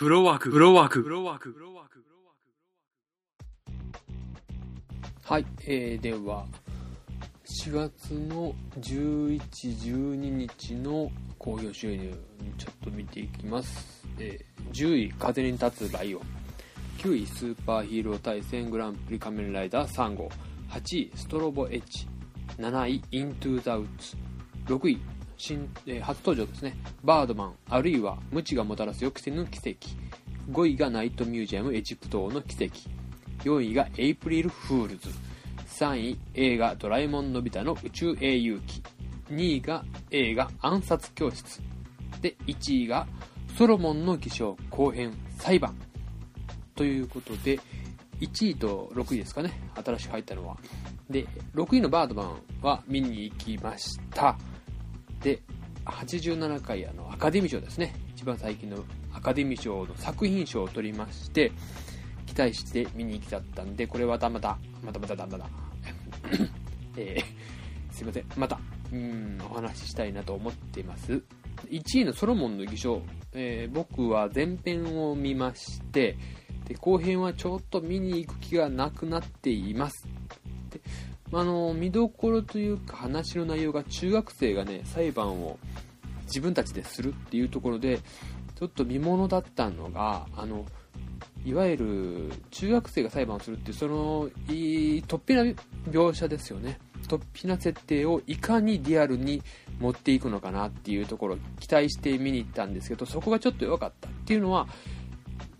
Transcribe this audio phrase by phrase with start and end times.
[0.00, 2.02] フロワーク、フロワーク、フロワーク、フロワーク。
[5.22, 6.46] はい、えー、では、
[7.44, 12.14] 4月の11、12日の興行収入、
[12.56, 14.02] ちょっと見ていきます。
[14.18, 16.22] えー10位、風に立つライオン。
[16.96, 20.30] 9位、スーパーヒーロー対戦グランプリ仮面ライダー3号。
[20.70, 22.08] 8位、ストロボエッジ。
[22.56, 24.16] 7位、イントゥーザウッズ。
[24.64, 24.98] 6位、
[25.40, 26.76] 新えー初登場ですね。
[27.02, 29.88] バードマン、あるいは無知がもたらす予期せぬ奇跡。
[30.52, 32.74] 5位がナイトミュージアムエジプト王の奇跡。
[33.44, 35.08] 4位がエイプリルフールズ。
[35.66, 38.82] 3位、映画ドラえもんのび太の宇宙英雄記。
[39.30, 41.62] 2位が映画暗殺教室。
[42.20, 43.08] で、1位が
[43.56, 45.74] ソロモンの偽証後編裁判。
[46.74, 47.58] ということで、
[48.20, 50.58] 1位と6位ですかね、新しく入ったのは。
[51.08, 54.36] で、6位のバードマンは見に行きました。
[55.22, 55.40] で、
[55.84, 57.94] 87回あのアカデミー賞ですね。
[58.14, 61.52] 一番最近のアカデミー賞の作品賞を取りまして、
[62.26, 65.50] 期待して見に行きだったんで、これはまた、またまたまたまた、
[66.96, 68.58] えーすいません、また、
[68.92, 71.22] うん、お話ししたいなと思っています。
[71.68, 76.16] 1位のソロモンの偽証、えー僕は前編を見まして、
[76.66, 80.06] で後編はちょっと見に行く気がなくなっています。
[80.70, 80.80] で
[81.32, 85.58] あの見どころというか話の内容が中学生がね裁判を
[86.26, 87.98] 自分たちでするっていうところで
[88.58, 90.66] ちょっと見ものだったのがあの
[91.44, 95.42] いわゆる中学生が裁判をするっていうそのいい突飛な
[95.90, 96.78] 描写ですよね。
[97.08, 99.42] 突飛な設定をいかにリアルに
[99.80, 104.68] 持っていくのかなっていうところ期待して見に行ったんですけどそこがちょっと弱かったっていうのは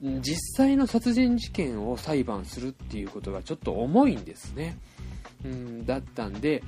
[0.03, 4.79] 実際の殺人事件を裁判するっていうことがちょっと重いんですね。
[5.45, 6.63] うんだったんで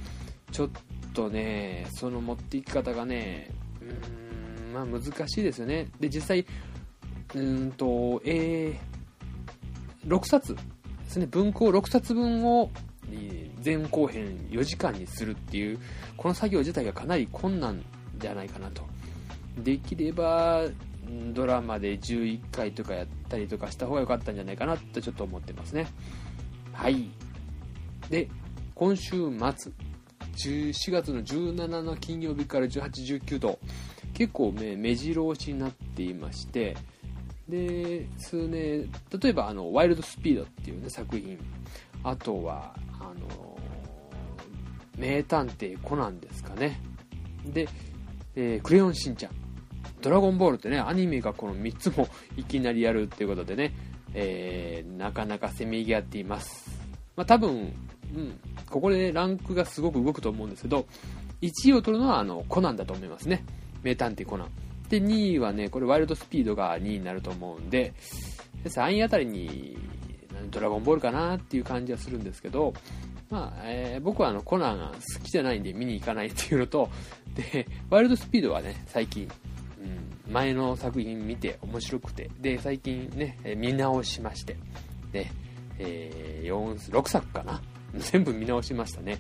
[0.51, 0.71] ちょっ
[1.15, 5.89] とねその持っていき方がねうんまあ難しいですよね。
[6.01, 6.47] で実際
[7.35, 10.61] うんとえー6冊で
[11.07, 11.27] すね。
[11.27, 12.71] 文庫6冊分を
[13.13, 15.79] え前後編4時間にするっていう
[16.17, 17.85] この作業自体がかなり困難
[18.19, 18.83] じゃないかなと。
[19.59, 20.65] できれば
[21.35, 25.87] ドラマで11回とかやったりとかした方が良かったんじゃないかなってちょっと思ってますね。
[26.73, 27.11] はい。
[28.09, 28.29] で
[28.83, 29.73] 今週末
[30.73, 33.61] 4月の17の金曜日から1819と
[34.13, 36.77] 結構ね目白押しになっていまして
[37.49, 38.91] で数年
[39.23, 41.39] 例えばあの「ワイルドスピード」っていうね作品。
[42.03, 43.57] あとはあの
[44.99, 46.81] 名探偵コナンですかね。
[47.47, 47.69] で、
[48.35, 49.33] えークレヨンしんちゃん。
[50.01, 53.77] ドラゴンボールってねアニメがこの3つもいきなりやるっていうことでね、
[54.13, 56.69] えーなかなかせめぎ合っています。
[57.15, 57.73] まあ多分、
[58.17, 58.41] うん、
[58.73, 60.87] ここでランクがすごく動くと思うんですけど
[61.43, 63.45] 1位を取るのはあのコナンだと思いますね。
[63.83, 64.49] 名探偵コナン。
[64.89, 67.95] で2位はねこれワイルドスピードが2位になると思うんで
[68.65, 69.79] 3位あたりに
[70.51, 72.75] ドラゴンボールかなっていう感じはするんですけど、
[73.31, 76.91] まあえー僕はあのコナンが好きじゃないんで見に行かないっていうのと
[77.35, 79.29] でワイルドスピードはね最近、
[80.27, 84.57] うん、前の作品見て面白くてで最近ね見直しまして
[85.11, 85.31] で、
[85.79, 87.63] え4 6作かな
[87.97, 89.19] 全部見直しましたね。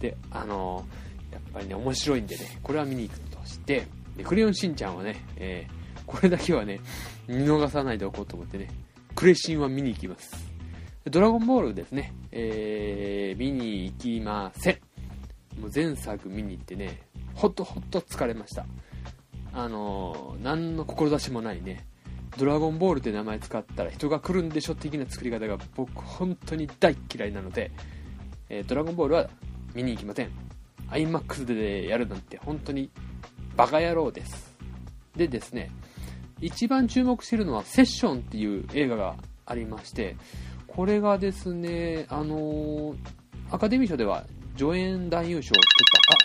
[0.00, 6.80] であのーやっぱりね面白いんでねこれは見に行くとしてでクレヨンしんちゃんはね、えーこれだけはね
[7.28, 8.68] 見逃さないでおこうと思ってね
[9.14, 10.34] クレシンは見に行きます。
[11.10, 14.78] ドラゴンボールですね、えー見に行きません。
[15.60, 17.02] もう前作見に行ってね
[17.34, 18.66] ほっとほっと疲れました。
[19.54, 21.86] あのー何の志もないね
[22.36, 27.70] ドラゴンボールって名前使ったら人が来るんでしょ的な作り方が僕本当に大嫌いなので、
[28.54, 29.30] えードラゴンボールは
[29.72, 30.30] 見に行きません。
[30.90, 32.90] iMAX でやるなんて本当に
[33.56, 34.54] バカ野郎です。
[35.16, 35.70] でですね
[36.38, 40.16] 一番注目してるのは「セッション」っていう映画がありまして
[40.66, 42.96] これがですねあのー
[43.50, 44.26] アカデミー賞では
[44.56, 45.64] 助演男優賞を取っ
[46.06, 46.12] た。
[46.12, 46.16] あ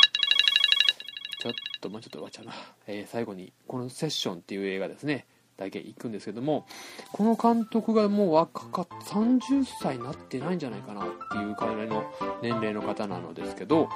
[1.39, 2.53] ちょっともうちょっと終わっちゃうな、
[2.87, 5.25] えー最後にこの「セッション」っていう映画ですね。
[5.57, 6.65] だけ行くんですけども
[7.11, 12.03] この監督がもう若かっ30歳になってないんじゃないかなっていうくらいの
[12.41, 13.89] 年齢の方なのですけど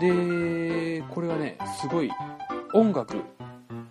[0.00, 2.10] でこれがねすごい
[2.74, 3.16] 音楽、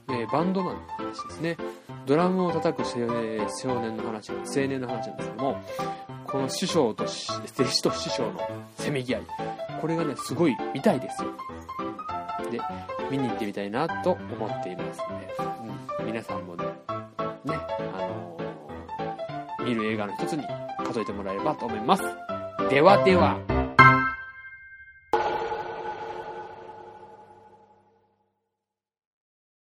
[0.10, 1.58] えーバンドマンの話ですね。
[2.06, 5.62] ドラムを叩く少年の話青年の話なんですけども
[6.26, 8.40] この師匠と弟子と師匠の
[8.78, 9.22] せめぎ合い。
[9.82, 11.30] これがねすごい見たいですよ。
[12.52, 12.60] で
[13.10, 15.36] 見に行ってみたいなと思っていますので、
[16.00, 16.66] うん、皆さんもね
[17.46, 17.58] ね
[17.94, 20.44] あのー見る映画の一つに
[20.86, 22.04] 数えてもらえればと思います。
[22.70, 23.55] ではでは。